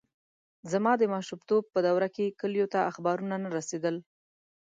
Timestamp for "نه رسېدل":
3.43-3.95